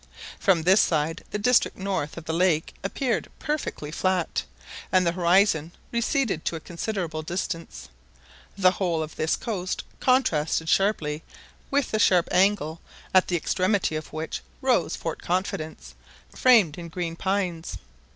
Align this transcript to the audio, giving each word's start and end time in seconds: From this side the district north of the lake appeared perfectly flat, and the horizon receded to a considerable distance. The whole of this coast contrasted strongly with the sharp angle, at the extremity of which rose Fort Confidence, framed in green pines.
From 0.39 0.63
this 0.63 0.81
side 0.81 1.23
the 1.29 1.37
district 1.37 1.77
north 1.77 2.17
of 2.17 2.25
the 2.25 2.33
lake 2.33 2.73
appeared 2.83 3.27
perfectly 3.37 3.91
flat, 3.91 4.41
and 4.91 5.05
the 5.05 5.11
horizon 5.11 5.73
receded 5.91 6.43
to 6.45 6.55
a 6.55 6.59
considerable 6.59 7.21
distance. 7.21 7.87
The 8.57 8.71
whole 8.71 9.03
of 9.03 9.15
this 9.15 9.35
coast 9.35 9.83
contrasted 9.99 10.69
strongly 10.69 11.21
with 11.69 11.91
the 11.91 11.99
sharp 11.99 12.27
angle, 12.31 12.81
at 13.13 13.27
the 13.27 13.37
extremity 13.37 13.95
of 13.95 14.11
which 14.11 14.41
rose 14.59 14.95
Fort 14.95 15.21
Confidence, 15.21 15.93
framed 16.33 16.79
in 16.79 16.89
green 16.89 17.15
pines. 17.15 17.77